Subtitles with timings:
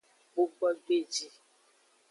[0.31, 1.27] Gbugbogbeji.